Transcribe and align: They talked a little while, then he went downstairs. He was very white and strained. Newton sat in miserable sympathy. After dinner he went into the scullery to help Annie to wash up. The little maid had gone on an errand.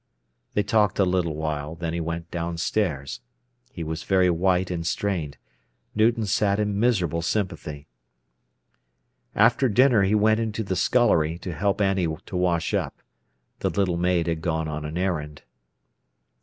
They 0.55 0.63
talked 0.63 0.97
a 0.97 1.05
little 1.05 1.35
while, 1.35 1.75
then 1.75 1.93
he 1.93 1.99
went 1.99 2.31
downstairs. 2.31 3.19
He 3.71 3.83
was 3.83 4.01
very 4.01 4.31
white 4.31 4.71
and 4.71 4.83
strained. 4.83 5.37
Newton 5.93 6.25
sat 6.25 6.59
in 6.59 6.79
miserable 6.79 7.21
sympathy. 7.21 7.87
After 9.35 9.69
dinner 9.69 10.01
he 10.01 10.15
went 10.15 10.39
into 10.39 10.63
the 10.63 10.75
scullery 10.75 11.37
to 11.37 11.53
help 11.53 11.81
Annie 11.81 12.07
to 12.25 12.35
wash 12.35 12.73
up. 12.73 13.03
The 13.59 13.69
little 13.69 13.97
maid 13.97 14.25
had 14.25 14.41
gone 14.41 14.67
on 14.67 14.85
an 14.85 14.97
errand. 14.97 15.43